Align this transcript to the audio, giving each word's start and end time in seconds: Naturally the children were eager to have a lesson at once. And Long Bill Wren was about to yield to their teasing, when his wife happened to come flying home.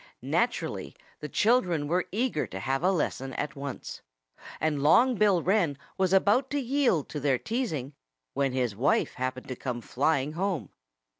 Naturally 0.23 0.95
the 1.19 1.29
children 1.29 1.87
were 1.87 2.07
eager 2.11 2.47
to 2.47 2.59
have 2.59 2.83
a 2.83 2.89
lesson 2.91 3.33
at 3.33 3.55
once. 3.55 4.01
And 4.59 4.81
Long 4.81 5.13
Bill 5.13 5.43
Wren 5.43 5.77
was 5.95 6.11
about 6.11 6.49
to 6.49 6.59
yield 6.59 7.07
to 7.09 7.19
their 7.19 7.37
teasing, 7.37 7.93
when 8.33 8.51
his 8.51 8.75
wife 8.75 9.13
happened 9.13 9.47
to 9.49 9.55
come 9.55 9.79
flying 9.79 10.31
home. 10.31 10.71